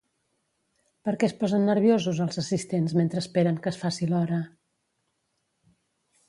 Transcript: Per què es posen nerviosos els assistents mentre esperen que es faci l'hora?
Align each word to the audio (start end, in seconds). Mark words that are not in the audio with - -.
Per 1.09 1.11
què 1.23 1.27
es 1.27 1.35
posen 1.43 1.67
nerviosos 1.71 2.21
els 2.25 2.41
assistents 2.43 2.97
mentre 3.01 3.21
esperen 3.25 3.61
que 3.67 3.71
es 3.73 3.79
faci 3.83 4.09
l'hora? 4.15 4.41